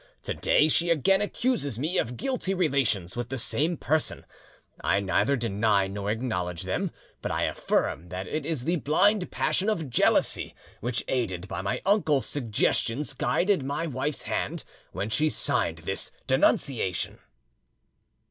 To 0.23 0.33
day 0.33 0.67
she 0.67 0.89
again 0.89 1.21
accuses 1.21 1.77
me 1.77 1.99
of, 1.99 2.17
guilty 2.17 2.55
relations 2.55 3.15
with 3.15 3.29
the 3.29 3.37
same 3.37 3.77
person; 3.77 4.25
I 4.83 4.99
neither 4.99 5.35
deny 5.35 5.85
nor 5.85 6.09
acknowledge 6.09 6.63
them, 6.63 6.89
but 7.21 7.31
I 7.31 7.43
affirm 7.43 8.09
that 8.09 8.25
it 8.25 8.43
is 8.43 8.63
the 8.63 8.77
blind 8.77 9.29
passion 9.29 9.69
of 9.69 9.91
jealousy 9.91 10.55
which, 10.79 11.03
aided 11.07 11.47
by 11.47 11.61
my 11.61 11.83
uncle's 11.85 12.25
suggestions, 12.25 13.13
guided 13.13 13.63
my 13.63 13.85
wife's 13.85 14.23
hand 14.23 14.63
when 14.91 15.11
she 15.11 15.29
signed 15.29 15.77
this 15.85 16.11
denunciation." 16.25 17.19